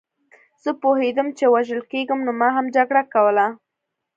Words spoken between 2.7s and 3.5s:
جګړه کوله